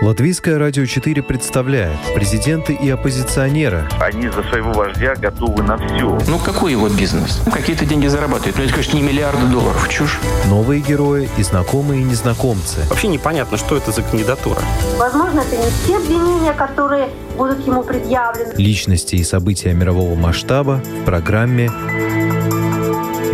Латвийское 0.00 0.58
радио 0.58 0.86
4 0.86 1.22
представляет 1.24 1.98
президенты 2.14 2.72
и 2.72 2.88
оппозиционеры. 2.88 3.88
Они 4.00 4.28
за 4.28 4.44
своего 4.44 4.72
вождя 4.72 5.16
готовы 5.16 5.64
на 5.64 5.76
все. 5.76 6.20
Ну 6.28 6.38
какой 6.38 6.72
его 6.72 6.88
бизнес? 6.88 7.40
Какие-то 7.52 7.84
деньги 7.84 8.06
зарабатывают. 8.06 8.56
Но 8.58 8.62
это, 8.62 8.72
конечно, 8.74 8.96
не 8.96 9.02
миллиарды 9.02 9.44
долларов. 9.46 9.88
Чушь. 9.88 10.20
Новые 10.46 10.82
герои 10.82 11.28
и 11.36 11.42
знакомые 11.42 12.02
и 12.02 12.04
незнакомцы. 12.04 12.86
Вообще 12.88 13.08
непонятно, 13.08 13.58
что 13.58 13.76
это 13.76 13.90
за 13.90 14.02
кандидатура. 14.02 14.60
Возможно, 14.98 15.40
это 15.40 15.56
не 15.56 15.70
те 15.86 15.96
обвинения, 15.96 16.52
которые 16.52 17.08
будут 17.36 17.66
ему 17.66 17.82
предъявлены. 17.82 18.54
Личности 18.56 19.16
и 19.16 19.24
события 19.24 19.74
мирового 19.74 20.14
масштаба 20.14 20.80
в 21.02 21.04
программе 21.06 21.72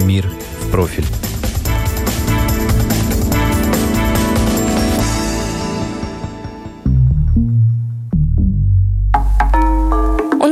«Мир 0.00 0.30
в 0.62 0.70
профиль». 0.70 1.04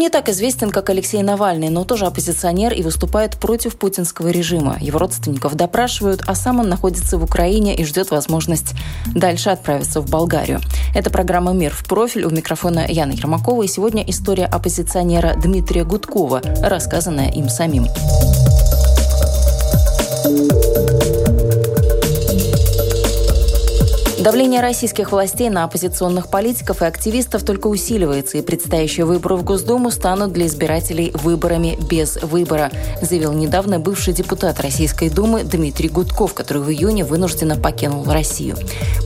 Не 0.03 0.11
так 0.11 0.29
известен, 0.29 0.71
как 0.71 0.91
Алексей 0.91 1.23
Навальный, 1.23 1.69
но 1.69 1.85
тоже 1.85 2.07
оппозиционер 2.07 2.73
и 2.73 2.83
выступает 2.83 3.37
против 3.37 3.77
путинского 3.77 4.29
режима. 4.29 4.77
Его 4.81 4.99
родственников 4.99 5.55
допрашивают, 5.55 6.25
а 6.27 6.35
сам 6.35 6.59
он 6.59 6.69
находится 6.69 7.19
в 7.19 7.23
Украине 7.23 7.77
и 7.77 7.85
ждет 7.85 8.11
возможность 8.11 8.75
дальше 9.15 9.51
отправиться 9.51 10.01
в 10.01 10.11
Болгарию. 10.11 10.61
Это 10.93 11.09
программа 11.09 11.53
«Мир 11.53 11.73
в 11.73 11.87
профиль». 11.87 12.25
У 12.25 12.31
микрофона 12.31 12.85
Яна 12.89 13.13
Ермакова. 13.13 13.63
И 13.63 13.69
сегодня 13.69 14.03
история 14.05 14.47
оппозиционера 14.47 15.35
Дмитрия 15.41 15.85
Гудкова, 15.85 16.43
рассказанная 16.65 17.31
им 17.31 17.49
самим. 17.49 17.87
Давление 24.23 24.61
российских 24.61 25.11
властей 25.11 25.51
на 25.51 25.65
оппозиционных 25.65 26.29
политиков 26.29 26.81
и 26.81 26.85
активистов 26.85 27.43
только 27.43 27.67
усиливается, 27.67 28.39
и 28.39 28.43
предстоящие 28.43 29.05
выборы 29.05 29.35
в 29.35 29.43
Госдуму 29.43 29.91
станут 29.91 30.33
для 30.33 30.47
избирателей 30.47 31.11
выборами 31.13 31.77
без 31.91 32.23
выбора, 32.23 32.71
заявил 33.01 33.33
недавно 33.33 33.81
бывший 33.81 34.15
депутат 34.15 34.61
Российской 34.61 35.11
Думы 35.11 35.43
Дмитрий 35.43 35.89
Гудков, 35.89 36.35
который 36.35 36.63
в 36.63 36.71
июне 36.71 37.05
вынужденно 37.05 37.57
покинул 37.57 38.05
Россию. 38.05 38.57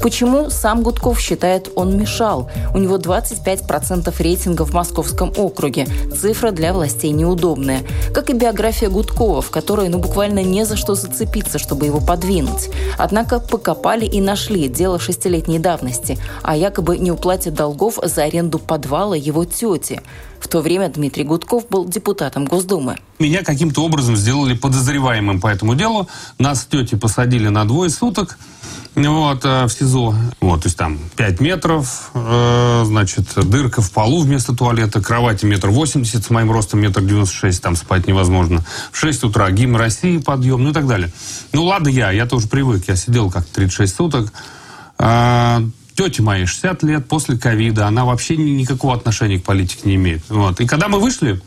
Почему 0.02 0.50
сам 0.50 0.82
Гудков 0.82 1.18
считает, 1.18 1.70
он 1.76 1.96
мешал? 1.96 2.50
У 2.74 2.78
него 2.78 2.98
25% 2.98 4.12
рейтинга 4.18 4.66
в 4.66 4.74
Московском 4.74 5.32
округе. 5.38 5.86
Цифра 6.14 6.50
для 6.50 6.74
властей 6.74 7.12
неудобная. 7.12 7.80
Как 8.12 8.28
и 8.28 8.34
биография 8.34 8.90
Гудкова, 8.90 9.40
в 9.40 9.48
которой 9.48 9.88
ну 9.88 9.96
буквально 9.96 10.42
не 10.42 10.66
за 10.66 10.76
что 10.76 10.94
зацепиться, 10.94 11.58
чтобы 11.58 11.86
его 11.86 12.00
подвинуть. 12.00 12.68
Однако 12.98 13.40
покопали 13.40 14.04
и 14.04 14.20
нашли 14.20 14.68
дело 14.68 14.98
шестилетней 15.06 15.58
давности, 15.58 16.18
а 16.42 16.56
якобы 16.56 16.98
не 16.98 17.10
уплате 17.10 17.50
долгов 17.50 17.98
за 18.02 18.24
аренду 18.24 18.58
подвала 18.58 19.16
его 19.16 19.44
тети. 19.44 20.02
В 20.40 20.48
то 20.48 20.60
время 20.60 20.88
Дмитрий 20.88 21.24
Гудков 21.24 21.68
был 21.68 21.86
депутатом 21.86 22.44
Госдумы. 22.44 22.96
Меня 23.18 23.42
каким-то 23.42 23.82
образом 23.82 24.16
сделали 24.16 24.54
подозреваемым 24.54 25.40
по 25.40 25.48
этому 25.48 25.74
делу. 25.74 26.08
Нас 26.38 26.62
с 26.62 26.66
тетей 26.66 26.98
посадили 26.98 27.48
на 27.48 27.64
двое 27.64 27.90
суток 27.90 28.38
вот, 28.96 29.44
э, 29.44 29.64
в 29.64 29.70
СИЗО. 29.70 30.14
Вот, 30.40 30.62
то 30.62 30.66
есть 30.66 30.78
там 30.78 30.98
5 31.16 31.40
метров, 31.40 32.10
э, 32.14 32.82
значит, 32.86 33.26
дырка 33.36 33.82
в 33.82 33.90
полу 33.90 34.22
вместо 34.22 34.54
туалета, 34.54 35.02
кровати 35.02 35.44
метр 35.44 35.68
восемьдесят, 35.68 36.24
с 36.24 36.30
моим 36.30 36.50
ростом 36.50 36.80
метр 36.80 37.02
девяносто 37.02 37.34
шесть, 37.34 37.62
там 37.62 37.76
спать 37.76 38.06
невозможно. 38.06 38.64
В 38.92 38.98
6 38.98 39.24
утра 39.24 39.50
гимн 39.50 39.76
России 39.76 40.18
подъем, 40.18 40.64
ну 40.64 40.70
и 40.70 40.72
так 40.72 40.86
далее. 40.86 41.12
Ну 41.52 41.64
ладно 41.64 41.88
я, 41.88 42.10
я 42.10 42.26
тоже 42.26 42.48
привык, 42.48 42.84
я 42.88 42.96
сидел 42.96 43.30
как 43.30 43.44
36 43.46 43.94
суток. 43.94 44.32
А, 44.98 45.62
тете 45.94 46.22
моей 46.22 46.46
60 46.46 46.82
лет 46.84 47.08
после 47.08 47.38
ковида, 47.38 47.86
она 47.86 48.04
вообще 48.04 48.36
никакого 48.36 48.94
отношения 48.94 49.38
к 49.38 49.44
политике 49.44 49.82
не 49.84 49.96
имеет. 49.96 50.22
Вот. 50.28 50.60
И 50.60 50.66
когда 50.66 50.88
мы 50.88 51.00
вышли, 51.00 51.40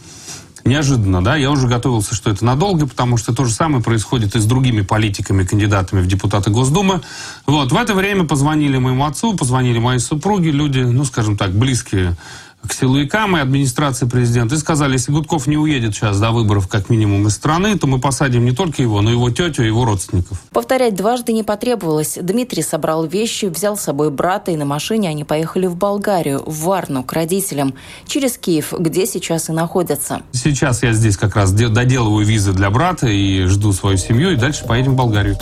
неожиданно, 0.66 1.24
да, 1.24 1.36
я 1.36 1.52
уже 1.52 1.68
готовился, 1.68 2.16
что 2.16 2.30
это 2.30 2.44
надолго, 2.46 2.88
потому 2.88 3.18
что 3.18 3.34
то 3.34 3.46
же 3.46 3.54
самое 3.54 3.84
происходит 3.84 4.36
и 4.36 4.40
с 4.40 4.46
другими 4.46 4.82
политиками, 4.82 5.44
кандидатами 5.44 6.02
в 6.02 6.08
депутаты 6.08 6.50
Госдумы. 6.50 7.02
Вот, 7.46 7.72
в 7.72 7.78
это 7.78 7.94
время 7.94 8.26
позвонили 8.26 8.78
моему 8.78 9.06
отцу, 9.06 9.36
позвонили 9.36 9.80
моей 9.80 10.00
супруге, 10.00 10.52
люди, 10.52 10.80
ну, 10.80 11.06
скажем 11.06 11.38
так, 11.38 11.52
близкие 11.52 12.16
к 12.68 12.74
силовикам 12.74 13.38
и 13.38 13.40
администрации 13.40 14.06
президента 14.06 14.56
и 14.56 14.58
сказали, 14.58 14.94
если 14.94 15.12
Гудков 15.12 15.48
не 15.48 15.58
уедет 15.58 15.96
сейчас 15.96 16.20
до 16.20 16.32
выборов 16.32 16.68
как 16.68 16.90
минимум 16.90 17.28
из 17.28 17.34
страны, 17.34 17.78
то 17.78 17.88
мы 17.88 18.00
посадим 18.00 18.46
не 18.46 18.52
только 18.52 18.82
его, 18.82 19.02
но 19.02 19.10
и 19.10 19.14
его 19.14 19.30
тетю, 19.30 19.64
и 19.64 19.68
его 19.68 19.86
родственников. 19.86 20.42
Повторять 20.52 20.96
дважды 20.96 21.34
не 21.34 21.44
потребовалось. 21.44 22.18
Дмитрий 22.22 22.62
собрал 22.62 23.06
вещи, 23.06 23.46
взял 23.46 23.78
с 23.78 23.82
собой 23.82 24.12
брата, 24.12 24.52
и 24.52 24.58
на 24.58 24.66
машине 24.66 25.10
они 25.10 25.24
поехали 25.24 25.68
в 25.68 25.76
Болгарию, 25.76 26.44
в 26.46 26.64
Варну, 26.64 27.04
к 27.04 27.14
родителям, 27.14 27.74
через 28.06 28.38
Киев, 28.38 28.74
где 28.78 29.06
сейчас 29.06 29.50
и 29.50 29.52
находятся. 29.52 30.22
Сейчас 30.32 30.84
я 30.84 30.94
здесь 30.94 31.18
как 31.18 31.36
раз 31.36 31.52
доделываю 31.52 32.26
визы 32.26 32.54
для 32.54 32.70
брата 32.70 33.08
и 33.08 33.46
жду 33.46 33.74
свою 33.74 33.98
семью, 33.98 34.32
и 34.32 34.36
дальше 34.36 34.66
поедем 34.66 34.94
в 34.94 34.96
Болгарию. 34.96 35.38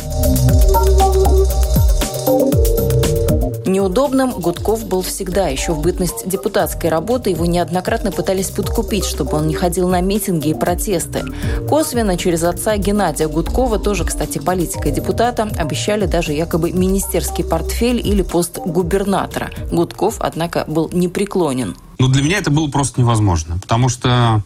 Неудобным 3.87 4.31
Гудков 4.31 4.85
был 4.85 5.01
всегда. 5.01 5.47
Еще 5.47 5.71
в 5.71 5.79
бытность 5.81 6.27
депутатской 6.27 6.89
работы 6.89 7.29
его 7.29 7.45
неоднократно 7.45 8.11
пытались 8.11 8.49
подкупить, 8.49 9.05
чтобы 9.05 9.37
он 9.37 9.47
не 9.47 9.53
ходил 9.53 9.87
на 9.87 10.01
митинги 10.01 10.49
и 10.49 10.53
протесты. 10.53 11.23
Косвенно 11.69 12.17
через 12.17 12.43
отца 12.43 12.75
Геннадия 12.75 13.29
Гудкова, 13.29 13.79
тоже, 13.79 14.03
кстати, 14.03 14.39
политика 14.39 14.91
депутата, 14.91 15.43
обещали 15.57 16.05
даже 16.05 16.33
якобы 16.33 16.73
министерский 16.73 17.45
портфель 17.45 18.05
или 18.05 18.23
пост 18.23 18.57
губернатора. 18.57 19.51
Гудков, 19.71 20.17
однако, 20.19 20.65
был 20.67 20.89
непреклонен. 20.91 21.77
Ну, 21.97 22.09
для 22.09 22.21
меня 22.21 22.39
это 22.39 22.51
было 22.51 22.67
просто 22.67 22.99
невозможно, 22.99 23.57
потому 23.61 23.87
что 23.87 24.41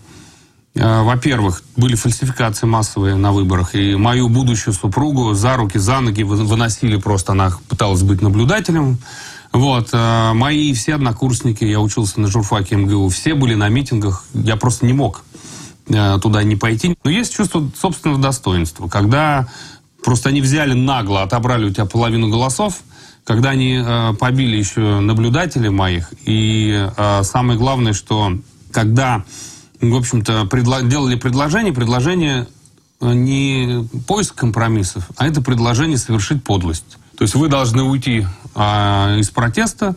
во-первых, 0.73 1.63
были 1.75 1.95
фальсификации 1.95 2.65
массовые 2.65 3.15
на 3.15 3.33
выборах, 3.33 3.75
и 3.75 3.95
мою 3.95 4.29
будущую 4.29 4.73
супругу 4.73 5.33
за 5.33 5.57
руки, 5.57 5.77
за 5.77 5.99
ноги 5.99 6.23
выносили 6.23 6.95
просто, 6.95 7.33
она 7.33 7.51
пыталась 7.67 8.03
быть 8.03 8.21
наблюдателем. 8.21 8.97
Вот, 9.51 9.89
э, 9.91 10.31
мои 10.33 10.73
все 10.73 10.95
однокурсники, 10.95 11.65
я 11.65 11.81
учился 11.81 12.21
на 12.21 12.27
журфаке 12.27 12.77
МГУ, 12.77 13.09
все 13.09 13.33
были 13.33 13.53
на 13.53 13.67
митингах, 13.67 14.23
я 14.33 14.55
просто 14.55 14.85
не 14.85 14.93
мог 14.93 15.23
э, 15.89 16.19
туда 16.21 16.43
не 16.43 16.55
пойти. 16.55 16.95
Но 17.03 17.11
есть 17.11 17.35
чувство 17.35 17.69
собственного 17.77 18.21
достоинства, 18.21 18.87
когда 18.87 19.49
просто 20.03 20.29
они 20.29 20.41
взяли 20.41 20.73
нагло, 20.73 21.23
отобрали 21.23 21.65
у 21.65 21.69
тебя 21.69 21.85
половину 21.85 22.29
голосов, 22.29 22.75
когда 23.25 23.49
они 23.49 23.81
э, 23.83 24.13
побили 24.17 24.55
еще 24.55 25.01
наблюдателей 25.01 25.69
моих, 25.69 26.13
и 26.25 26.89
э, 26.95 27.23
самое 27.23 27.59
главное, 27.59 27.91
что 27.91 28.37
когда 28.71 29.25
в 29.81 29.95
общем-то, 29.95 30.43
предло- 30.43 30.87
делали 30.87 31.15
предложение, 31.15 31.73
предложение 31.73 32.47
э, 33.01 33.13
не 33.13 33.87
поиск 34.07 34.35
компромиссов, 34.35 35.09
а 35.17 35.27
это 35.27 35.41
предложение 35.41 35.97
совершить 35.97 36.43
подлость. 36.43 36.97
То 37.17 37.23
есть 37.23 37.35
вы 37.35 37.49
должны 37.49 37.83
уйти 37.83 38.25
а, 38.55 39.17
из 39.17 39.29
протеста. 39.29 39.95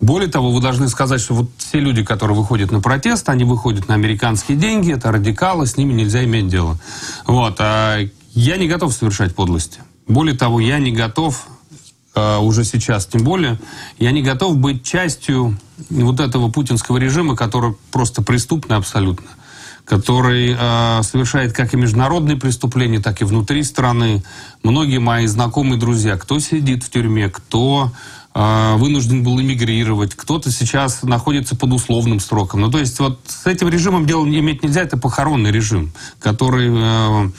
Более 0.00 0.28
того, 0.28 0.52
вы 0.52 0.60
должны 0.60 0.88
сказать, 0.88 1.20
что 1.20 1.34
вот 1.34 1.50
все 1.56 1.78
люди, 1.78 2.04
которые 2.04 2.36
выходят 2.36 2.70
на 2.72 2.80
протест, 2.80 3.28
они 3.28 3.44
выходят 3.44 3.88
на 3.88 3.94
американские 3.94 4.56
деньги, 4.58 4.92
это 4.92 5.12
радикалы, 5.12 5.66
с 5.66 5.76
ними 5.76 5.92
нельзя 5.92 6.24
иметь 6.24 6.48
дело. 6.48 6.78
Вот. 7.26 7.56
А 7.58 7.98
я 8.34 8.56
не 8.56 8.68
готов 8.68 8.92
совершать 8.92 9.34
подлости. 9.34 9.80
Более 10.08 10.36
того, 10.36 10.60
я 10.60 10.78
не 10.78 10.90
готов 10.90 11.46
уже 12.14 12.64
сейчас, 12.64 13.06
тем 13.06 13.24
более, 13.24 13.58
я 13.98 14.12
не 14.12 14.22
готов 14.22 14.58
быть 14.58 14.84
частью 14.84 15.58
вот 15.90 16.20
этого 16.20 16.50
путинского 16.50 16.98
режима, 16.98 17.36
который 17.36 17.74
просто 17.90 18.22
преступный 18.22 18.76
абсолютно, 18.76 19.28
который 19.84 20.56
э, 20.58 21.02
совершает 21.02 21.52
как 21.52 21.74
и 21.74 21.76
международные 21.76 22.36
преступления, 22.36 23.00
так 23.00 23.20
и 23.20 23.24
внутри 23.24 23.62
страны. 23.62 24.22
Многие 24.62 24.98
мои 24.98 25.26
знакомые 25.26 25.78
друзья, 25.78 26.16
кто 26.16 26.38
сидит 26.38 26.84
в 26.84 26.90
тюрьме, 26.90 27.28
кто 27.28 27.92
э, 28.34 28.74
вынужден 28.76 29.22
был 29.22 29.40
эмигрировать, 29.40 30.14
кто-то 30.14 30.50
сейчас 30.50 31.02
находится 31.02 31.56
под 31.56 31.72
условным 31.72 32.20
сроком. 32.20 32.60
Ну, 32.60 32.70
то 32.70 32.78
есть 32.78 32.98
вот 33.00 33.20
с 33.26 33.46
этим 33.46 33.68
режимом 33.68 34.06
дело 34.06 34.24
иметь 34.24 34.62
нельзя, 34.62 34.82
это 34.82 34.96
похоронный 34.96 35.50
режим, 35.50 35.92
который 36.20 36.68
э, 36.70 37.30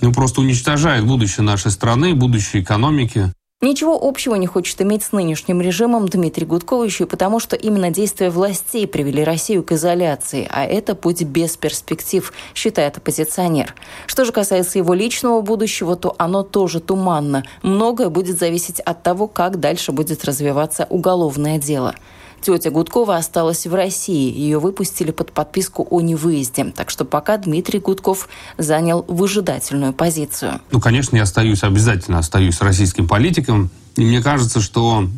ну, 0.00 0.12
просто 0.12 0.40
уничтожает 0.40 1.04
будущее 1.04 1.44
нашей 1.44 1.70
страны, 1.70 2.14
будущее 2.14 2.62
экономики. 2.62 3.32
Ничего 3.60 3.98
общего 4.00 4.36
не 4.36 4.46
хочет 4.46 4.80
иметь 4.82 5.02
с 5.02 5.10
нынешним 5.10 5.60
режимом 5.60 6.08
Дмитрий 6.08 6.46
Гудков 6.46 6.84
еще 6.84 7.02
и 7.02 7.06
потому, 7.08 7.40
что 7.40 7.56
именно 7.56 7.90
действия 7.90 8.30
властей 8.30 8.86
привели 8.86 9.24
Россию 9.24 9.64
к 9.64 9.72
изоляции, 9.72 10.46
а 10.48 10.64
это 10.64 10.94
путь 10.94 11.22
без 11.22 11.56
перспектив, 11.56 12.32
считает 12.54 12.98
оппозиционер. 12.98 13.74
Что 14.06 14.24
же 14.24 14.30
касается 14.30 14.78
его 14.78 14.94
личного 14.94 15.40
будущего, 15.40 15.96
то 15.96 16.14
оно 16.18 16.44
тоже 16.44 16.78
туманно. 16.78 17.42
Многое 17.62 18.10
будет 18.10 18.38
зависеть 18.38 18.78
от 18.78 19.02
того, 19.02 19.26
как 19.26 19.58
дальше 19.58 19.90
будет 19.90 20.24
развиваться 20.24 20.86
уголовное 20.88 21.58
дело. 21.58 21.96
Тетя 22.40 22.70
Гудкова 22.70 23.16
осталась 23.16 23.66
в 23.66 23.74
России. 23.74 24.32
Ее 24.32 24.58
выпустили 24.58 25.10
под 25.10 25.32
подписку 25.32 25.86
о 25.90 26.00
невыезде. 26.00 26.64
Так 26.64 26.90
что 26.90 27.04
пока 27.04 27.36
Дмитрий 27.36 27.78
Гудков 27.80 28.28
занял 28.56 29.04
выжидательную 29.08 29.92
позицию. 29.92 30.60
Ну, 30.70 30.80
конечно, 30.80 31.16
я 31.16 31.22
остаюсь, 31.22 31.62
обязательно 31.62 32.18
остаюсь 32.18 32.60
российским 32.60 33.06
политиком. 33.06 33.70
И 33.96 34.04
мне 34.04 34.22
кажется, 34.22 34.60
что 34.60 35.08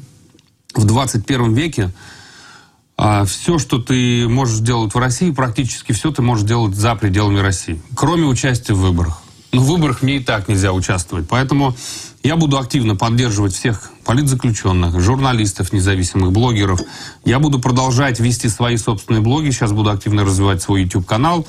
в 0.74 0.84
21 0.84 1.54
веке 1.54 1.90
а, 2.96 3.24
все, 3.24 3.58
что 3.58 3.78
ты 3.78 4.28
можешь 4.28 4.60
делать 4.60 4.94
в 4.94 4.98
России, 4.98 5.30
практически 5.30 5.92
все 5.92 6.10
ты 6.10 6.20
можешь 6.20 6.46
делать 6.46 6.74
за 6.74 6.94
пределами 6.94 7.38
России, 7.38 7.80
кроме 7.94 8.24
участия 8.24 8.74
в 8.74 8.80
выборах. 8.80 9.22
Но 9.52 9.60
в 9.62 9.66
выборах 9.66 10.02
мне 10.02 10.16
и 10.16 10.20
так 10.20 10.48
нельзя 10.48 10.72
участвовать. 10.72 11.26
Поэтому 11.28 11.76
я 12.22 12.36
буду 12.36 12.58
активно 12.58 12.96
поддерживать 12.96 13.54
всех 13.54 13.90
политзаключенных, 14.04 15.00
журналистов, 15.00 15.72
независимых 15.72 16.32
блогеров. 16.32 16.80
Я 17.24 17.38
буду 17.38 17.58
продолжать 17.58 18.20
вести 18.20 18.48
свои 18.48 18.76
собственные 18.76 19.22
блоги. 19.22 19.50
Сейчас 19.50 19.72
буду 19.72 19.90
активно 19.90 20.24
развивать 20.24 20.62
свой 20.62 20.82
YouTube-канал. 20.82 21.46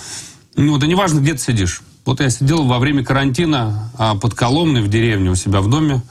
Ну, 0.56 0.78
да 0.78 0.88
неважно, 0.88 1.20
где 1.20 1.34
ты 1.34 1.40
сидишь. 1.40 1.82
Вот 2.06 2.20
я 2.20 2.30
сидел 2.30 2.64
во 2.64 2.80
время 2.80 3.04
карантина 3.04 3.92
а, 3.98 4.16
под 4.16 4.34
Коломной 4.34 4.82
в 4.82 4.88
деревне 4.88 5.30
у 5.30 5.36
себя 5.36 5.62
в 5.62 5.70
доме. 5.70 6.02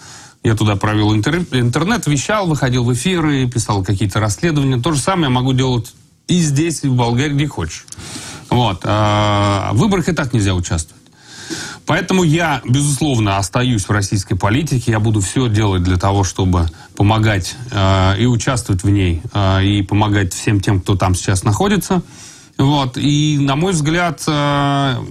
Я 0.44 0.54
туда 0.54 0.76
провел 0.76 1.14
интер... 1.14 1.44
интернет, 1.52 2.06
вещал, 2.06 2.46
выходил 2.46 2.84
в 2.84 2.92
эфиры, 2.92 3.48
писал 3.50 3.84
какие-то 3.84 4.20
расследования. 4.20 4.80
То 4.80 4.92
же 4.92 5.00
самое 5.00 5.24
я 5.24 5.30
могу 5.30 5.52
делать 5.52 5.92
и 6.28 6.38
здесь, 6.40 6.84
и 6.84 6.88
в 6.88 6.94
Болгарии, 6.94 7.34
где 7.34 7.48
хочешь. 7.48 7.86
Вот. 8.48 8.80
А 8.84 9.72
в 9.72 9.78
выборах 9.78 10.08
и 10.08 10.12
так 10.12 10.32
нельзя 10.32 10.54
участвовать. 10.54 10.99
Поэтому 11.90 12.22
я, 12.22 12.62
безусловно, 12.64 13.38
остаюсь 13.38 13.88
в 13.88 13.90
российской 13.90 14.36
политике. 14.36 14.92
Я 14.92 15.00
буду 15.00 15.20
все 15.20 15.48
делать 15.48 15.82
для 15.82 15.96
того, 15.96 16.22
чтобы 16.22 16.68
помогать 16.94 17.56
э, 17.72 18.14
и 18.16 18.26
участвовать 18.26 18.84
в 18.84 18.88
ней, 18.88 19.20
э, 19.34 19.64
и 19.64 19.82
помогать 19.82 20.32
всем 20.32 20.60
тем, 20.60 20.80
кто 20.80 20.94
там 20.94 21.16
сейчас 21.16 21.42
находится. 21.42 22.02
Вот. 22.58 22.96
И, 22.96 23.38
на 23.40 23.56
мой 23.56 23.72
взгляд, 23.72 24.22
э, 24.24 25.02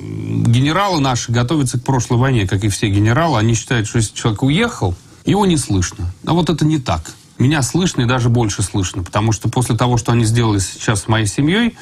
генералы 0.45 1.01
наши 1.01 1.33
готовятся 1.33 1.81
к 1.81 1.83
прошлой 1.83 2.17
войне, 2.17 2.47
как 2.47 2.63
и 2.63 2.69
все 2.69 2.87
генералы. 2.87 3.39
Они 3.39 3.55
считают, 3.55 3.85
что 3.85 3.97
если 3.97 4.15
человек 4.15 4.41
уехал, 4.43 4.95
его 5.25 5.45
не 5.45 5.57
слышно. 5.57 6.13
А 6.25 6.31
вот 6.31 6.49
это 6.49 6.63
не 6.63 6.79
так. 6.79 7.11
Меня 7.37 7.61
слышно 7.61 8.03
и 8.03 8.05
даже 8.05 8.29
больше 8.29 8.63
слышно, 8.63 9.03
потому 9.03 9.33
что 9.33 9.49
после 9.49 9.75
того, 9.75 9.97
что 9.97 10.13
они 10.13 10.23
сделали 10.23 10.59
сейчас 10.59 11.01
с 11.01 11.07
моей 11.09 11.25
семьей, 11.25 11.75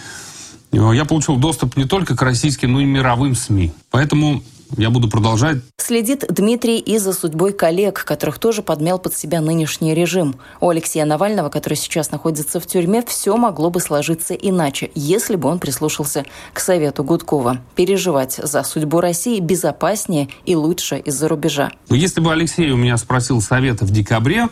э, 0.71 0.91
я 0.95 1.05
получил 1.05 1.35
доступ 1.35 1.77
не 1.77 1.85
только 1.85 2.17
к 2.17 2.21
российским, 2.23 2.73
но 2.73 2.81
и 2.81 2.85
мировым 2.85 3.35
СМИ. 3.35 3.71
Поэтому 3.91 4.41
я 4.75 4.89
буду 4.89 5.09
продолжать. 5.09 5.57
Следит 5.77 6.25
Дмитрий 6.29 6.79
и 6.79 6.97
за 6.97 7.13
судьбой 7.13 7.53
коллег, 7.53 8.03
которых 8.03 8.39
тоже 8.39 8.61
подмял 8.61 8.99
под 8.99 9.15
себя 9.15 9.41
нынешний 9.41 9.93
режим. 9.93 10.35
У 10.59 10.69
Алексея 10.69 11.05
Навального, 11.05 11.49
который 11.49 11.75
сейчас 11.75 12.11
находится 12.11 12.59
в 12.59 12.67
тюрьме, 12.67 13.03
все 13.07 13.37
могло 13.37 13.69
бы 13.69 13.79
сложиться 13.79 14.33
иначе, 14.33 14.91
если 14.95 15.35
бы 15.35 15.49
он 15.49 15.59
прислушался 15.59 16.25
к 16.53 16.59
совету 16.59 17.03
Гудкова. 17.03 17.59
Переживать 17.75 18.39
за 18.41 18.63
судьбу 18.63 18.99
России 18.99 19.39
безопаснее 19.39 20.29
и 20.45 20.55
лучше 20.55 20.97
из-за 20.99 21.27
рубежа. 21.27 21.71
Если 21.89 22.19
бы 22.19 22.31
Алексей 22.31 22.71
у 22.71 22.77
меня 22.77 22.97
спросил 22.97 23.41
совета 23.41 23.85
в 23.85 23.91
декабре, 23.91 24.49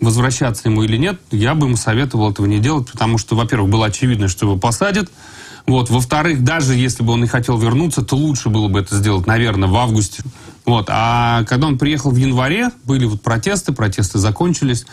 возвращаться 0.00 0.68
ему 0.68 0.82
или 0.82 0.96
нет, 0.96 1.20
я 1.30 1.54
бы 1.54 1.66
ему 1.66 1.76
советовал 1.76 2.30
этого 2.30 2.46
не 2.46 2.58
делать, 2.58 2.90
потому 2.90 3.18
что, 3.18 3.36
во-первых, 3.36 3.70
было 3.70 3.86
очевидно, 3.86 4.28
что 4.28 4.46
его 4.46 4.56
посадят, 4.56 5.10
вот. 5.66 5.90
Во-вторых, 5.90 6.42
даже 6.42 6.74
если 6.74 7.02
бы 7.02 7.12
он 7.12 7.24
и 7.24 7.26
хотел 7.26 7.58
вернуться, 7.58 8.02
то 8.02 8.16
лучше 8.16 8.48
было 8.48 8.68
бы 8.68 8.80
это 8.80 8.96
сделать, 8.96 9.26
наверное, 9.26 9.68
в 9.68 9.76
августе. 9.76 10.22
Вот. 10.64 10.86
А 10.88 11.44
когда 11.44 11.66
он 11.66 11.78
приехал 11.78 12.10
в 12.10 12.16
январе, 12.16 12.70
были 12.84 13.04
вот 13.04 13.22
протесты, 13.22 13.72
протесты 13.72 14.18
закончились. 14.18 14.86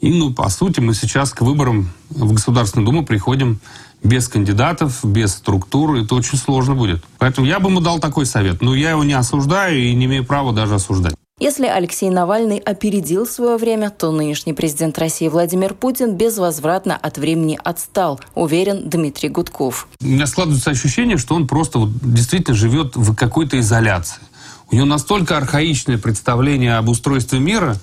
И, 0.00 0.12
ну, 0.12 0.32
по 0.32 0.48
сути, 0.48 0.80
мы 0.80 0.94
сейчас 0.94 1.32
к 1.32 1.40
выборам 1.40 1.90
в 2.10 2.32
Государственную 2.32 2.86
Думу 2.86 3.04
приходим 3.04 3.60
без 4.02 4.28
кандидатов, 4.28 5.04
без 5.04 5.32
структуры. 5.32 6.04
Это 6.04 6.14
очень 6.14 6.38
сложно 6.38 6.74
будет. 6.74 7.02
Поэтому 7.18 7.46
я 7.46 7.60
бы 7.60 7.70
ему 7.70 7.80
дал 7.80 7.98
такой 7.98 8.26
совет. 8.26 8.60
Но 8.60 8.74
я 8.74 8.90
его 8.90 9.04
не 9.04 9.14
осуждаю 9.14 9.78
и 9.78 9.94
не 9.94 10.04
имею 10.04 10.24
права 10.24 10.52
даже 10.52 10.74
осуждать. 10.74 11.14
Если 11.38 11.66
Алексей 11.66 12.08
Навальный 12.08 12.56
опередил 12.56 13.26
свое 13.26 13.58
время, 13.58 13.90
то 13.90 14.10
нынешний 14.10 14.54
президент 14.54 14.98
России 14.98 15.28
Владимир 15.28 15.74
Путин 15.74 16.16
безвозвратно 16.16 16.96
от 16.96 17.18
времени 17.18 17.60
отстал, 17.62 18.18
уверен 18.34 18.88
Дмитрий 18.88 19.28
Гудков. 19.28 19.86
У 20.00 20.06
меня 20.06 20.26
складывается 20.26 20.70
ощущение, 20.70 21.18
что 21.18 21.34
он 21.34 21.46
просто 21.46 21.78
вот 21.78 21.90
действительно 22.00 22.56
живет 22.56 22.96
в 22.96 23.14
какой-то 23.14 23.60
изоляции. 23.60 24.22
У 24.70 24.76
него 24.76 24.86
настолько 24.86 25.36
архаичное 25.36 25.98
представление 25.98 26.78
об 26.78 26.88
устройстве 26.88 27.38
мира, 27.38 27.76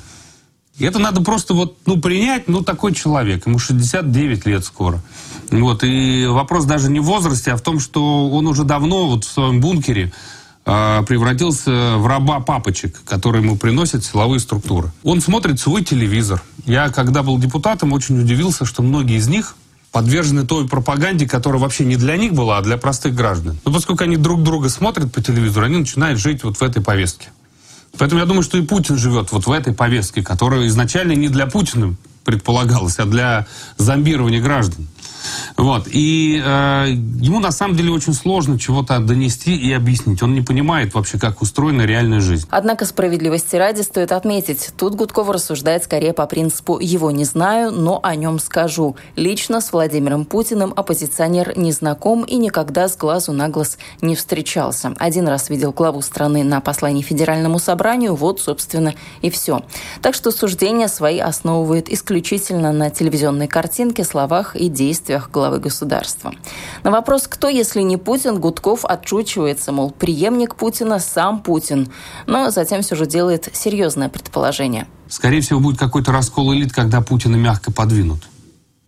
и 0.80 0.86
это 0.86 0.98
надо 0.98 1.22
просто 1.22 1.54
вот, 1.54 1.78
ну, 1.86 2.02
принять, 2.02 2.48
ну, 2.48 2.64
такой 2.64 2.96
человек, 2.96 3.46
ему 3.46 3.60
69 3.60 4.48
лет 4.48 4.66
скоро. 4.66 5.00
Вот, 5.52 5.84
и 5.84 6.26
вопрос 6.26 6.66
даже 6.66 6.90
не 6.90 7.00
в 7.00 7.04
возрасте, 7.04 7.52
а 7.52 7.58
в 7.58 7.62
том, 7.62 7.80
что 7.80 8.32
он 8.32 8.48
уже 8.48 8.64
давно 8.64 9.10
вот 9.10 9.26
в 9.26 9.32
своем 9.32 9.62
бункере 9.62 10.12
превратился 10.64 11.98
в 11.98 12.08
раба 12.08 12.40
папочек, 12.40 13.02
которые 13.06 13.44
ему 13.44 13.58
приносят 13.58 14.06
силовые 14.06 14.40
структуры. 14.40 14.92
Он 15.04 15.20
смотрит 15.20 15.60
свой 15.60 15.84
телевизор. 15.84 16.42
Я, 16.66 16.90
когда 16.90 17.22
был 17.22 17.38
депутатом, 17.38 17.92
очень 17.92 18.20
удивился, 18.20 18.66
что 18.66 18.82
многие 18.82 19.18
из 19.18 19.28
них 19.28 19.56
подвержены 19.92 20.46
той 20.46 20.68
пропаганде, 20.68 21.28
которая 21.28 21.62
вообще 21.62 21.86
не 21.86 21.98
для 21.98 22.18
них 22.18 22.34
была, 22.34 22.58
а 22.58 22.62
для 22.62 22.78
простых 22.78 23.14
граждан. 23.14 23.60
Но 23.64 23.72
поскольку 23.72 24.04
они 24.04 24.18
друг 24.18 24.42
друга 24.42 24.70
смотрят 24.70 25.12
по 25.12 25.22
телевизору, 25.22 25.66
они 25.68 25.78
начинают 25.78 26.20
жить 26.20 26.44
вот 26.44 26.58
в 26.58 26.64
этой 26.64 26.82
повестке. 26.82 27.28
Поэтому 27.98 28.20
я 28.20 28.26
думаю, 28.26 28.42
что 28.42 28.58
и 28.58 28.64
Путин 28.64 28.98
живет 28.98 29.32
вот 29.32 29.46
в 29.46 29.52
этой 29.52 29.74
повестке, 29.74 30.24
которая 30.24 30.66
изначально 30.68 31.12
не 31.12 31.30
для 31.30 31.46
Путина 31.46 31.96
предполагалась, 32.26 32.98
а 32.98 33.06
для 33.06 33.46
зомбирования 33.78 34.42
граждан. 34.42 34.88
Вот. 35.58 35.88
И 35.92 36.42
э, 36.44 36.86
ему 37.22 37.40
на 37.40 37.52
самом 37.52 37.76
деле 37.76 37.92
очень 37.92 38.14
сложно 38.14 38.60
чего-то 38.60 39.00
донести 39.00 39.56
и 39.56 39.72
объяснить. 39.72 40.22
Он 40.24 40.34
не 40.34 40.42
понимает 40.42 40.94
вообще, 40.94 41.20
как 41.20 41.42
устроена 41.42 41.84
реальная 41.84 42.20
жизнь. 42.20 42.48
Однако 42.50 42.86
справедливости 42.86 43.56
ради 43.56 43.82
стоит 43.82 44.12
отметить, 44.12 44.72
тут 44.78 44.96
Гудков 44.96 45.30
рассуждает 45.30 45.84
скорее 45.84 46.14
по 46.14 46.26
принципу 46.26 46.80
«его 46.80 47.12
не 47.12 47.26
знаю, 47.26 47.72
но 47.72 48.00
о 48.04 48.16
нем 48.16 48.40
скажу». 48.40 48.96
Лично 49.16 49.62
с 49.62 49.72
Владимиром 49.72 50.26
Путиным 50.26 50.74
оппозиционер 50.76 51.58
не 51.58 51.72
знаком 51.72 52.24
и 52.24 52.36
никогда 52.36 52.88
с 52.88 52.98
глазу 52.98 53.32
на 53.32 53.50
глаз 53.50 53.78
не 54.02 54.16
встречался. 54.16 54.94
Один 54.98 55.28
раз 55.28 55.50
видел 55.50 55.72
главу 55.72 56.02
страны 56.02 56.44
на 56.44 56.62
послании 56.62 57.02
Федеральному 57.02 57.60
собранию, 57.60 58.16
вот, 58.16 58.40
собственно, 58.42 58.94
и 59.22 59.30
все. 59.30 59.64
Так 60.02 60.16
что 60.16 60.32
суждения 60.32 60.88
свои 60.88 61.20
основывает 61.20 61.90
исключительно 61.90 62.72
на 62.72 62.90
телевизионной 62.90 63.48
картинке, 63.48 64.04
словах 64.04 64.56
и 64.56 64.68
действиях 64.68 65.13
главы 65.20 65.44
главы 65.54 65.60
государства. 65.60 66.34
На 66.84 66.92
вопрос, 66.92 67.28
кто, 67.28 67.50
если 67.50 67.82
не 67.82 67.98
Путин, 67.98 68.40
Гудков 68.40 68.86
отшучивается, 68.86 69.72
мол, 69.72 69.92
преемник 69.92 70.56
Путина 70.56 71.00
сам 71.00 71.42
Путин, 71.42 71.90
но 72.28 72.50
затем 72.50 72.82
все 72.82 72.96
же 72.96 73.06
делает 73.06 73.50
серьезное 73.54 74.10
предположение. 74.10 74.88
Скорее 75.10 75.42
всего, 75.42 75.60
будет 75.60 75.78
какой-то 75.78 76.12
раскол 76.12 76.54
элит, 76.54 76.72
когда 76.72 77.02
Путина 77.02 77.36
мягко 77.36 77.72
подвинут. 77.72 78.24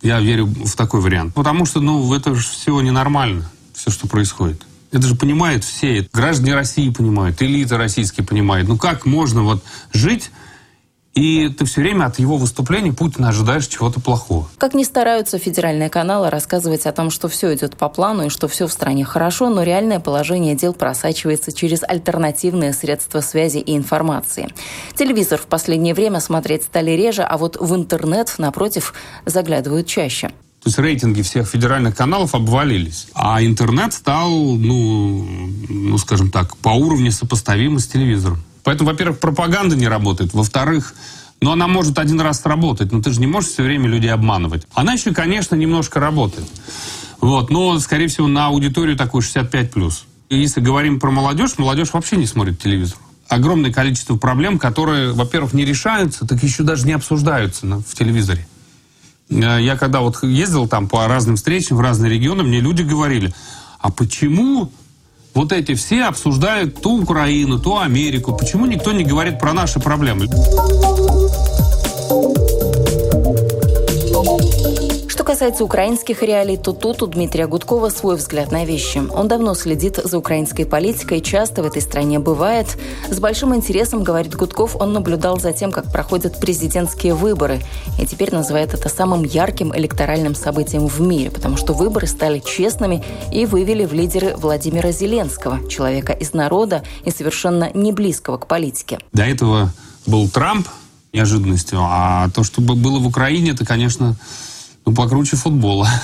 Я 0.02 0.20
верю 0.20 0.46
в 0.46 0.74
такой 0.76 1.00
вариант. 1.00 1.34
Потому 1.34 1.66
что, 1.66 1.80
ну, 1.80 2.12
это 2.14 2.34
же 2.34 2.42
все 2.48 2.80
ненормально, 2.80 3.48
все, 3.74 3.90
что 3.90 4.08
происходит. 4.08 4.62
Это 4.92 5.06
же 5.06 5.14
понимают 5.14 5.62
все. 5.64 6.08
Граждане 6.12 6.54
России 6.54 6.90
понимают, 6.90 7.42
элита 7.42 7.76
российские 7.76 8.26
понимают. 8.26 8.68
Ну 8.68 8.78
как 8.78 9.04
можно 9.04 9.42
вот 9.42 9.62
жить 9.92 10.30
и 11.16 11.48
ты 11.48 11.64
все 11.64 11.80
время 11.80 12.04
от 12.04 12.18
его 12.18 12.36
выступлений 12.36 12.92
Путина 12.92 13.30
ожидаешь 13.30 13.66
чего-то 13.66 14.00
плохого. 14.00 14.48
Как 14.58 14.74
ни 14.74 14.84
стараются 14.84 15.38
федеральные 15.38 15.88
каналы 15.88 16.28
рассказывать 16.28 16.84
о 16.84 16.92
том, 16.92 17.10
что 17.10 17.28
все 17.28 17.54
идет 17.54 17.76
по 17.76 17.88
плану 17.88 18.26
и 18.26 18.28
что 18.28 18.48
все 18.48 18.66
в 18.66 18.72
стране 18.72 19.04
хорошо, 19.04 19.48
но 19.48 19.62
реальное 19.62 19.98
положение 19.98 20.54
дел 20.54 20.74
просачивается 20.74 21.52
через 21.52 21.82
альтернативные 21.82 22.74
средства 22.74 23.20
связи 23.20 23.58
и 23.58 23.74
информации. 23.74 24.48
Телевизор 24.94 25.40
в 25.40 25.46
последнее 25.46 25.94
время 25.94 26.20
смотреть 26.20 26.64
стали 26.64 26.90
реже, 26.90 27.22
а 27.22 27.38
вот 27.38 27.56
в 27.58 27.74
интернет, 27.74 28.34
напротив, 28.36 28.92
заглядывают 29.24 29.86
чаще. 29.86 30.28
То 30.66 30.68
есть 30.68 30.78
рейтинги 30.78 31.22
всех 31.22 31.48
федеральных 31.48 31.96
каналов 31.96 32.34
обвалились. 32.34 33.06
А 33.14 33.42
интернет 33.42 33.92
стал, 33.94 34.30
ну, 34.30 35.24
ну 35.68 35.96
скажем 35.96 36.30
так, 36.30 36.56
по 36.58 36.70
уровню 36.70 37.10
сопоставимым 37.10 37.78
с 37.78 37.86
телевизором. 37.86 38.42
Поэтому, 38.66 38.90
во-первых, 38.90 39.20
пропаганда 39.20 39.76
не 39.76 39.86
работает. 39.86 40.34
Во-вторых, 40.34 40.92
но 41.40 41.52
она 41.52 41.68
может 41.68 42.00
один 42.00 42.20
раз 42.20 42.40
сработать, 42.40 42.90
но 42.90 43.00
ты 43.00 43.12
же 43.12 43.20
не 43.20 43.28
можешь 43.28 43.50
все 43.50 43.62
время 43.62 43.86
людей 43.86 44.10
обманывать. 44.10 44.66
Она 44.74 44.94
еще, 44.94 45.14
конечно, 45.14 45.54
немножко 45.54 46.00
работает. 46.00 46.48
Вот, 47.20 47.48
но, 47.48 47.78
скорее 47.78 48.08
всего, 48.08 48.26
на 48.26 48.46
аудиторию 48.46 48.96
такую 48.96 49.22
65+. 49.22 49.92
И 50.30 50.38
если 50.40 50.60
говорим 50.60 50.98
про 50.98 51.12
молодежь, 51.12 51.58
молодежь 51.58 51.92
вообще 51.92 52.16
не 52.16 52.26
смотрит 52.26 52.60
телевизор. 52.60 52.98
Огромное 53.28 53.72
количество 53.72 54.16
проблем, 54.16 54.58
которые, 54.58 55.12
во-первых, 55.12 55.52
не 55.52 55.64
решаются, 55.64 56.26
так 56.26 56.42
еще 56.42 56.64
даже 56.64 56.88
не 56.88 56.92
обсуждаются 56.94 57.66
на, 57.66 57.78
в 57.78 57.94
телевизоре. 57.94 58.48
Э, 59.30 59.58
я 59.60 59.76
когда 59.76 60.00
вот 60.00 60.24
ездил 60.24 60.66
там 60.66 60.88
по 60.88 61.06
разным 61.06 61.36
встречам 61.36 61.76
в 61.76 61.80
разные 61.80 62.10
регионы, 62.10 62.42
мне 62.42 62.58
люди 62.58 62.82
говорили, 62.82 63.32
а 63.78 63.92
почему 63.92 64.72
вот 65.36 65.52
эти 65.52 65.74
все 65.74 66.04
обсуждают 66.04 66.80
ту 66.80 67.02
Украину, 67.02 67.58
ту 67.58 67.78
Америку. 67.78 68.34
Почему 68.34 68.64
никто 68.64 68.92
не 68.92 69.04
говорит 69.04 69.38
про 69.38 69.52
наши 69.52 69.78
проблемы? 69.78 70.28
Касается 75.26 75.64
украинских 75.64 76.22
реалий, 76.22 76.56
то 76.56 76.72
тут 76.72 77.02
у 77.02 77.06
Дмитрия 77.08 77.48
Гудкова 77.48 77.88
свой 77.88 78.14
взгляд 78.14 78.52
на 78.52 78.64
вещи. 78.64 79.02
Он 79.12 79.26
давно 79.26 79.54
следит 79.54 79.98
за 80.02 80.18
украинской 80.18 80.64
политикой, 80.64 81.20
часто 81.20 81.64
в 81.64 81.66
этой 81.66 81.82
стране 81.82 82.20
бывает. 82.20 82.78
С 83.10 83.18
большим 83.18 83.52
интересом, 83.52 84.04
говорит 84.04 84.36
Гудков, 84.36 84.76
он 84.76 84.92
наблюдал 84.92 85.40
за 85.40 85.52
тем, 85.52 85.72
как 85.72 85.90
проходят 85.90 86.40
президентские 86.40 87.14
выборы. 87.14 87.60
И 88.00 88.06
теперь 88.06 88.32
называет 88.32 88.72
это 88.72 88.88
самым 88.88 89.24
ярким 89.24 89.74
электоральным 89.76 90.36
событием 90.36 90.86
в 90.86 91.00
мире, 91.00 91.32
потому 91.32 91.56
что 91.56 91.72
выборы 91.72 92.06
стали 92.06 92.38
честными 92.38 93.04
и 93.32 93.46
вывели 93.46 93.84
в 93.84 93.92
лидеры 93.92 94.36
Владимира 94.36 94.92
Зеленского, 94.92 95.68
человека 95.68 96.12
из 96.12 96.34
народа 96.34 96.84
и 97.04 97.10
совершенно 97.10 97.68
не 97.74 97.90
близкого 97.90 98.38
к 98.38 98.46
политике. 98.46 99.00
До 99.12 99.24
этого 99.24 99.72
был 100.06 100.28
Трамп 100.28 100.68
неожиданностью, 101.12 101.80
а 101.82 102.30
то, 102.30 102.44
что 102.44 102.60
было 102.60 103.00
в 103.00 103.06
Украине, 103.08 103.50
это, 103.50 103.66
конечно, 103.66 104.14
ну, 104.86 104.94
покруче 104.94 105.36
футбола. 105.36 105.88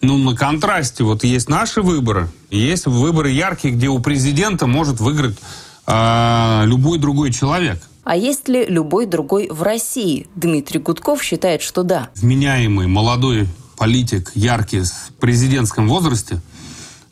Ну, 0.00 0.18
на 0.18 0.36
контрасте, 0.36 1.02
вот 1.02 1.24
есть 1.24 1.48
наши 1.48 1.80
выборы, 1.80 2.28
есть 2.50 2.84
выборы 2.84 3.30
яркие, 3.30 3.72
где 3.72 3.88
у 3.88 4.00
президента 4.00 4.66
может 4.66 5.00
выиграть 5.00 5.38
э, 5.86 6.62
любой 6.66 6.98
другой 6.98 7.32
человек. 7.32 7.82
А 8.02 8.14
есть 8.14 8.46
ли 8.46 8.66
любой 8.66 9.06
другой 9.06 9.48
в 9.48 9.62
России? 9.62 10.26
Дмитрий 10.34 10.78
Гудков 10.78 11.22
считает, 11.22 11.62
что 11.62 11.84
да. 11.84 12.10
Вменяемый 12.16 12.86
молодой 12.86 13.48
политик, 13.78 14.32
яркий, 14.34 14.82
в 14.82 15.14
президентском 15.18 15.88
возрасте, 15.88 16.42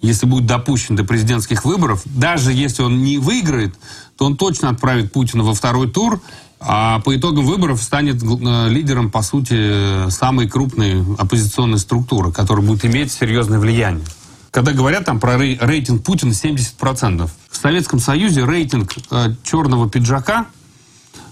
если 0.03 0.27
будет 0.27 0.45
допущен 0.45 0.95
до 0.95 1.05
президентских 1.05 1.65
выборов, 1.65 2.03
даже 2.05 2.53
если 2.53 2.83
он 2.83 3.03
не 3.03 3.17
выиграет, 3.17 3.75
то 4.19 4.27
он 4.27 4.37
точно 4.37 4.69
отправит 4.69 5.13
Путина 5.13 5.45
во 5.45 5.55
второй 5.55 5.89
тур, 5.89 6.21
а 6.65 7.01
по 7.01 7.17
итогам 7.17 7.45
выборов 7.45 7.83
станет 7.83 8.23
э, 8.23 8.69
лидером, 8.69 9.11
по 9.11 9.23
сути, 9.23 10.09
самой 10.11 10.49
крупной 10.49 11.03
оппозиционной 11.19 11.79
структуры, 11.79 12.33
которая 12.33 12.65
будет 12.65 12.85
иметь 12.85 13.13
серьезное 13.13 13.59
влияние. 13.59 14.05
Когда 14.51 14.73
говорят 14.73 15.07
там 15.07 15.19
про 15.19 15.39
рейтинг 15.39 16.05
Путина 16.05 16.31
70%, 16.31 17.29
в 17.51 17.57
Советском 17.57 17.99
Союзе 17.99 18.45
рейтинг 18.45 18.93
э, 19.11 19.35
черного 19.43 19.89
пиджака 19.89 20.47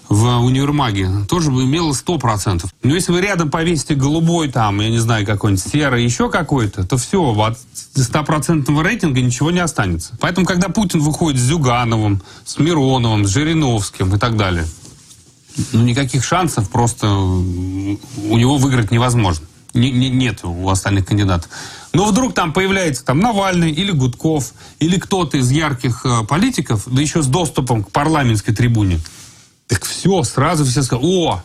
в 0.09 0.39
универмаге 0.39 1.09
тоже 1.29 1.53
бы 1.53 1.63
имело 1.63 1.93
100%. 1.93 2.67
Но 2.83 2.95
если 2.95 3.13
вы 3.13 3.21
рядом 3.21 3.49
повесите 3.49 3.95
голубой 3.95 4.49
там, 4.49 4.81
я 4.81 4.91
не 4.91 4.99
знаю, 4.99 5.25
какой-нибудь 5.25 5.65
серый, 5.65 6.03
еще 6.03 6.29
какой-то, 6.29 6.85
то 6.85 6.97
все, 6.97 7.23
от 7.23 7.57
100% 7.95 8.83
рейтинга 8.83 9.21
ничего 9.21 9.53
не 9.53 9.61
останется. 9.61 10.17
Поэтому, 10.21 10.47
когда 10.47 10.69
Путин 10.69 11.01
выходит 11.01 11.41
с 11.41 11.45
Зюгановым, 11.45 12.23
с 12.45 12.59
Мироновым, 12.59 13.25
с 13.25 13.31
Жириновским 13.31 14.17
и 14.17 14.19
так 14.19 14.37
далее, 14.37 14.67
ну, 15.73 15.83
никаких 15.83 16.25
шансов 16.25 16.71
просто 16.71 17.09
у 17.11 18.37
него 18.37 18.57
выиграть 18.57 18.91
невозможно. 18.91 19.47
Не, 19.73 19.91
не, 19.91 20.11
нет 20.11 20.41
у 20.43 20.69
остальных 20.69 21.07
кандидатов. 21.07 21.49
Но 21.93 22.05
вдруг 22.07 22.35
там 22.35 22.53
появляется 22.53 23.05
там 23.05 23.21
Навальный 23.21 23.71
или 23.71 23.93
Гудков, 23.93 24.53
или 24.81 24.99
кто-то 24.99 25.37
из 25.37 25.51
ярких 25.51 26.05
э, 26.05 26.25
политиков, 26.25 26.85
да 26.87 27.01
еще 27.01 27.23
с 27.23 27.27
доступом 27.27 27.85
к 27.85 27.91
парламентской 27.93 28.53
трибуне. 28.53 28.99
Так 29.69 29.85
все, 29.85 30.25
сразу 30.25 30.65
все 30.65 30.83
скажут, 30.83 31.05
о, 31.05 31.43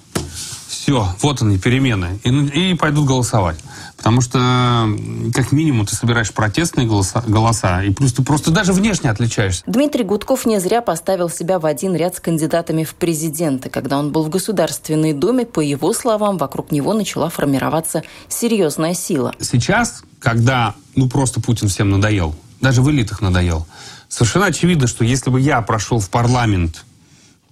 все, 0.86 1.08
вот 1.20 1.42
они, 1.42 1.58
перемены. 1.58 2.20
И, 2.24 2.30
и 2.72 2.76
пойдут 2.76 3.08
голосовать. 3.08 3.58
Потому 3.98 4.22
что, 4.22 4.88
как 5.34 5.52
минимум, 5.52 5.88
ты 5.88 5.96
собираешь 5.96 6.32
протестные 6.32 6.86
голоса, 6.86 7.24
голоса, 7.26 7.82
и 7.82 7.90
плюс 7.90 8.14
ты 8.14 8.22
просто 8.22 8.52
даже 8.52 8.72
внешне 8.72 9.10
отличаешься. 9.10 9.64
Дмитрий 9.66 10.04
Гудков 10.04 10.46
не 10.46 10.60
зря 10.60 10.84
поставил 10.84 11.28
себя 11.28 11.58
в 11.58 11.66
один 11.66 11.96
ряд 11.96 12.16
с 12.16 12.20
кандидатами 12.20 12.84
в 12.84 12.94
президенты. 12.94 13.72
Когда 13.72 13.98
он 13.98 14.12
был 14.12 14.22
в 14.22 14.30
Государственной 14.30 15.14
Думе, 15.14 15.48
по 15.48 15.60
его 15.60 15.92
словам, 15.92 16.38
вокруг 16.38 16.72
него 16.72 16.94
начала 16.94 17.30
формироваться 17.30 18.04
серьезная 18.30 18.94
сила. 18.94 19.34
Сейчас, 19.40 20.04
когда, 20.20 20.76
ну, 20.96 21.10
просто 21.10 21.42
Путин 21.42 21.68
всем 21.68 21.90
надоел, 21.90 22.36
даже 22.62 22.84
в 22.84 22.92
элитах 22.92 23.22
надоел, 23.22 23.66
совершенно 24.08 24.46
очевидно, 24.46 24.86
что 24.86 25.04
если 25.04 25.32
бы 25.32 25.42
я 25.42 25.60
прошел 25.62 26.00
в 26.00 26.12
парламент, 26.12 26.86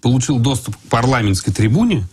получил 0.01 0.37
доступ 0.37 0.75
к 0.75 0.79
парламентской 0.89 1.51
трибуне, 1.51 2.07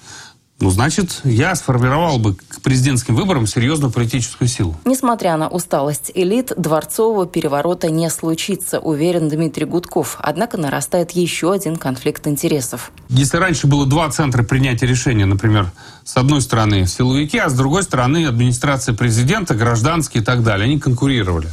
ну, 0.61 0.71
значит, 0.71 1.21
я 1.25 1.55
сформировал 1.55 2.19
бы 2.19 2.35
к 2.35 2.61
президентским 2.61 3.17
выборам 3.17 3.47
серьезную 3.47 3.91
политическую 3.91 4.47
силу. 4.47 4.77
Несмотря 4.85 5.37
на 5.39 5.49
усталость 5.49 6.11
элит, 6.15 6.53
дворцового 6.57 7.27
переворота 7.27 7.91
не 7.91 8.11
случится, 8.11 8.79
уверен 8.79 9.29
Дмитрий 9.31 9.65
Гудков. 9.65 10.19
Однако 10.21 10.59
нарастает 10.59 11.13
еще 11.13 11.53
один 11.53 11.77
конфликт 11.77 12.27
интересов. 12.27 12.93
Если 13.09 13.39
раньше 13.39 13.67
было 13.67 13.87
два 13.87 14.11
центра 14.11 14.43
принятия 14.43 14.87
решения, 14.87 15.25
например, 15.25 15.73
с 16.05 16.17
одной 16.17 16.43
стороны 16.43 16.87
силовики, 16.87 17.39
а 17.39 17.49
с 17.49 17.55
другой 17.55 17.83
стороны 17.83 18.27
администрация 18.27 18.95
президента, 18.95 19.55
гражданские 19.55 20.23
и 20.23 20.25
так 20.25 20.43
далее, 20.43 20.67
они 20.67 20.79
конкурировали. 20.79 21.49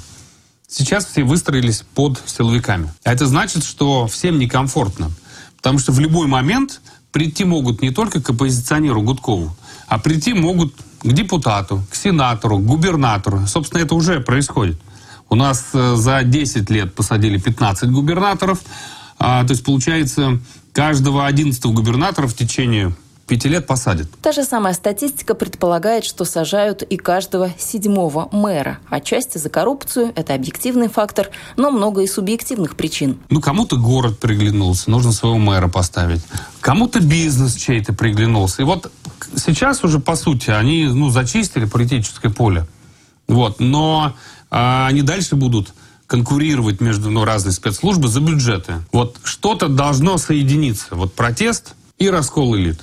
Сейчас 0.67 1.05
все 1.05 1.23
выстроились 1.23 1.85
под 1.95 2.21
силовиками. 2.25 2.91
А 3.05 3.13
это 3.13 3.25
значит, 3.25 3.63
что 3.63 4.05
всем 4.07 4.37
некомфортно. 4.37 5.11
Потому 5.55 5.79
что 5.79 5.93
в 5.93 5.99
любой 5.99 6.27
момент 6.27 6.81
прийти 7.11 7.45
могут 7.45 7.81
не 7.81 7.91
только 7.91 8.21
к 8.21 8.29
оппозиционеру 8.29 9.01
Гудкову, 9.01 9.55
а 9.87 9.99
прийти 9.99 10.33
могут 10.33 10.73
к 11.01 11.13
депутату, 11.13 11.83
к 11.89 11.95
сенатору, 11.95 12.59
к 12.59 12.65
губернатору. 12.65 13.47
Собственно, 13.47 13.81
это 13.81 13.95
уже 13.95 14.19
происходит. 14.19 14.79
У 15.29 15.35
нас 15.35 15.69
э, 15.73 15.95
за 15.95 16.23
10 16.23 16.69
лет 16.69 16.95
посадили 16.95 17.37
15 17.37 17.89
губернаторов. 17.91 18.59
А, 19.19 19.43
то 19.43 19.51
есть, 19.51 19.63
получается, 19.63 20.39
каждого 20.71 21.25
11 21.25 21.63
губернатора 21.65 22.27
в 22.27 22.33
течение 22.33 22.95
пяти 23.27 23.49
лет 23.49 23.67
посадят. 23.67 24.07
Та 24.21 24.31
же 24.31 24.43
самая 24.43 24.73
статистика 24.73 25.35
предполагает, 25.35 26.05
что 26.05 26.25
сажают 26.25 26.81
и 26.81 26.97
каждого 26.97 27.51
седьмого 27.59 28.29
мэра. 28.31 28.79
Отчасти 28.89 29.37
за 29.37 29.49
коррупцию, 29.49 30.13
это 30.15 30.33
объективный 30.33 30.87
фактор, 30.87 31.29
но 31.57 31.69
много 31.69 32.01
и 32.01 32.07
субъективных 32.07 32.75
причин. 32.75 33.19
Ну, 33.29 33.41
кому-то 33.41 33.75
город 33.75 34.19
приглянулся, 34.19 34.89
нужно 34.89 35.11
своего 35.11 35.37
мэра 35.37 35.67
поставить. 35.67 36.21
Кому-то 36.61 37.01
бизнес 37.01 37.55
чей-то 37.55 37.93
приглянулся. 37.93 38.61
И 38.61 38.65
вот 38.65 38.91
сейчас 39.35 39.83
уже, 39.83 39.99
по 39.99 40.15
сути, 40.15 40.49
они 40.49 40.85
ну, 40.85 41.09
зачистили 41.09 41.65
политическое 41.65 42.29
поле. 42.29 42.65
Вот. 43.27 43.59
Но 43.59 44.15
а, 44.49 44.87
они 44.87 45.01
дальше 45.01 45.35
будут 45.35 45.73
конкурировать 46.07 46.79
между 46.79 47.11
ну, 47.11 47.25
разные 47.25 47.51
спецслужбы 47.51 48.07
за 48.07 48.21
бюджеты. 48.21 48.75
Вот 48.93 49.17
что-то 49.23 49.67
должно 49.67 50.17
соединиться. 50.17 50.95
Вот 50.95 51.13
протест 51.13 51.73
и 51.97 52.09
раскол 52.09 52.55
элит. 52.55 52.79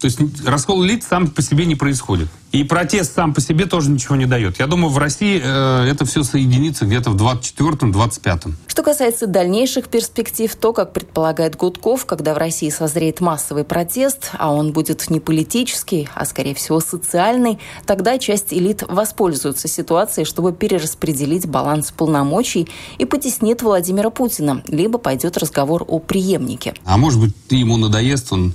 То 0.00 0.06
есть 0.06 0.18
раскол 0.44 0.84
элит 0.84 1.02
сам 1.04 1.28
по 1.28 1.40
себе 1.40 1.64
не 1.64 1.74
происходит. 1.74 2.28
И 2.52 2.64
протест 2.64 3.14
сам 3.14 3.34
по 3.34 3.40
себе 3.40 3.66
тоже 3.66 3.90
ничего 3.90 4.14
не 4.16 4.26
дает. 4.26 4.58
Я 4.58 4.66
думаю, 4.66 4.90
в 4.90 4.98
России 4.98 5.40
э, 5.42 5.88
это 5.90 6.04
все 6.04 6.22
соединится 6.22 6.84
где-то 6.84 7.10
в 7.10 7.16
24-25. 7.16 8.52
Что 8.66 8.82
касается 8.82 9.26
дальнейших 9.26 9.88
перспектив, 9.88 10.54
то, 10.54 10.72
как 10.72 10.92
предполагает 10.92 11.56
Гудков, 11.56 12.06
когда 12.06 12.34
в 12.34 12.38
России 12.38 12.70
созреет 12.70 13.20
массовый 13.20 13.64
протест, 13.64 14.30
а 14.38 14.52
он 14.52 14.72
будет 14.72 15.08
не 15.10 15.18
политический, 15.18 16.08
а 16.14 16.24
скорее 16.24 16.54
всего 16.54 16.80
социальный, 16.80 17.58
тогда 17.86 18.18
часть 18.18 18.52
элит 18.52 18.82
воспользуется 18.88 19.66
ситуацией, 19.66 20.24
чтобы 20.24 20.52
перераспределить 20.52 21.46
баланс 21.46 21.90
полномочий 21.90 22.68
и 22.98 23.04
потеснит 23.06 23.62
Владимира 23.62 24.10
Путина, 24.10 24.62
либо 24.68 24.98
пойдет 24.98 25.36
разговор 25.36 25.84
о 25.86 25.98
преемнике. 25.98 26.74
А 26.84 26.96
может 26.96 27.20
быть, 27.20 27.34
ему 27.50 27.76
надоест, 27.76 28.32
он 28.32 28.54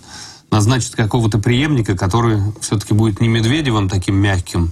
назначит 0.52 0.96
какого-то 0.96 1.40
преемника, 1.40 1.98
который 1.98 2.42
все-таки 2.60 2.94
будет 2.94 3.22
не 3.22 3.30
Медведевым 3.30 3.90
таким 3.90 4.16
мягким, 4.16 4.72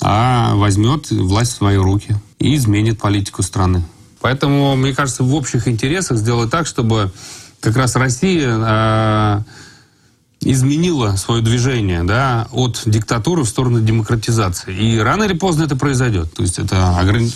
а 0.00 0.54
возьмет 0.54 1.10
власть 1.10 1.52
в 1.52 1.56
свои 1.56 1.76
руки 1.76 2.14
и 2.38 2.54
изменит 2.54 3.00
политику 3.00 3.42
страны. 3.42 3.82
Поэтому, 4.20 4.76
мне 4.76 4.94
кажется, 4.94 5.24
в 5.24 5.34
общих 5.34 5.66
интересах 5.66 6.18
сделать 6.18 6.50
так, 6.50 6.66
чтобы 6.66 7.10
как 7.60 7.76
раз 7.76 7.96
Россия 7.96 8.54
э, 8.56 9.42
изменила 10.40 11.16
свое 11.16 11.42
движение 11.42 12.02
да, 12.04 12.48
от 12.52 12.82
диктатуры 12.84 13.42
в 13.42 13.48
сторону 13.48 13.80
демократизации. 13.80 14.74
И 14.76 14.98
рано 14.98 15.24
или 15.24 15.34
поздно 15.34 15.64
это 15.64 15.76
произойдет. 15.76 16.32
То 16.34 16.42
есть 16.42 16.58
это 16.58 16.98
ограни... 16.98 17.32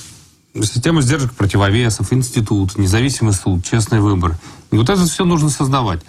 система 0.54 1.02
сдержек 1.02 1.32
противовесов, 1.32 2.12
институт, 2.12 2.78
независимый 2.78 3.32
суд, 3.32 3.64
честный 3.64 4.00
выбор. 4.00 4.36
И 4.72 4.76
вот 4.76 4.88
это 4.88 5.04
все 5.04 5.24
нужно 5.24 5.50
создавать. 5.50 6.00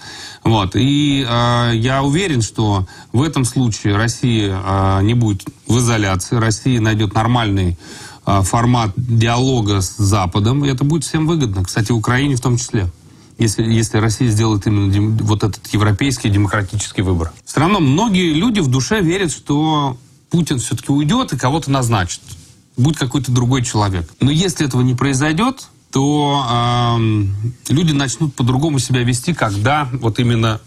Вот. 0.43 0.75
И 0.75 1.25
э, 1.27 1.72
я 1.75 2.01
уверен, 2.01 2.41
что 2.41 2.88
в 3.12 3.22
этом 3.22 3.43
случае 3.43 3.96
Россия 3.98 4.58
э, 4.58 5.03
не 5.03 5.13
будет 5.13 5.43
в 5.67 5.77
изоляции, 5.79 6.38
Россия 6.38 6.79
найдет 6.79 7.13
нормальный 7.13 7.77
э, 8.25 8.41
формат 8.41 8.91
диалога 8.96 9.82
с 9.82 9.98
Западом, 9.98 10.63
и 10.63 10.70
это 10.70 10.86
будет 10.86 11.03
всем 11.03 11.27
выгодно. 11.27 11.65
Кстати, 11.65 11.91
Украине 11.91 12.38
в 12.38 12.41
том 12.41 12.58
числе. 12.58 12.89
Если, 13.38 13.63
если 13.63 13.98
Россия 13.98 14.29
сделает 14.29 14.65
именно 14.65 15.17
вот 15.24 15.43
этот 15.43 15.67
европейский 15.74 16.29
демократический 16.29 17.01
выбор. 17.01 17.34
Все 17.43 17.60
равно 17.60 17.82
многие 17.82 18.34
люди 18.34 18.62
в 18.62 18.67
душе 18.67 19.01
верят, 19.01 19.32
что 19.32 19.98
Путин 20.29 20.60
все-таки 20.60 20.91
уйдет 20.91 21.34
и 21.34 21.38
кого-то 21.38 21.70
назначит. 21.70 22.22
Будет 22.77 22.98
какой-то 22.98 23.32
другой 23.32 23.63
человек. 23.63 24.10
Но 24.22 24.32
если 24.32 24.65
этого 24.65 24.82
не 24.82 24.96
произойдет, 24.96 25.67
то 25.94 26.44
э, 26.50 26.98
люди 27.70 27.94
начнут 27.94 28.34
по-другому 28.34 28.80
себя 28.80 29.04
вести, 29.04 29.34
когда 29.36 29.88
вот 29.94 30.20
именно 30.20 30.60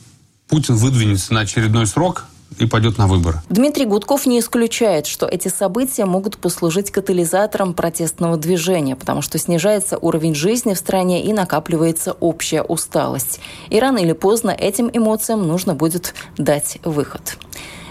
Путин 0.48 0.76
выдвинется 0.76 1.34
на 1.34 1.40
очередной 1.40 1.86
срок 1.86 2.26
и 2.58 2.66
пойдет 2.66 2.96
на 2.96 3.08
выборы. 3.08 3.42
Дмитрий 3.48 3.86
Гудков 3.86 4.24
не 4.26 4.38
исключает, 4.38 5.08
что 5.08 5.26
эти 5.26 5.48
события 5.48 6.04
могут 6.04 6.38
послужить 6.38 6.92
катализатором 6.92 7.74
протестного 7.74 8.36
движения, 8.36 8.94
потому 8.94 9.20
что 9.20 9.36
снижается 9.38 9.98
уровень 9.98 10.36
жизни 10.36 10.74
в 10.74 10.78
стране 10.78 11.24
и 11.24 11.32
накапливается 11.32 12.12
общая 12.12 12.62
усталость. 12.62 13.40
И 13.68 13.80
рано 13.80 13.98
или 13.98 14.12
поздно 14.12 14.50
этим 14.50 14.88
эмоциям 14.92 15.42
нужно 15.46 15.74
будет 15.74 16.14
дать 16.38 16.78
выход. 16.84 17.36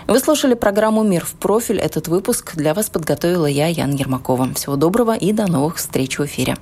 Вы 0.08 0.20
слушали 0.20 0.54
программу 0.54 1.04
«Мир 1.04 1.25
в 1.25 1.34
профиль». 1.34 1.80
Этот 1.80 2.08
выпуск 2.08 2.56
для 2.56 2.74
вас 2.74 2.89
подготовила 2.89 3.48
я, 3.48 3.68
Ян 3.68 3.94
Ермакова. 3.94 4.54
Всего 4.54 4.77
доброго 4.77 5.18
и 5.18 5.34
до 5.34 5.51
новых 5.51 5.77
встреч 5.77 6.18
в 6.18 6.25
эфире. 6.25 6.56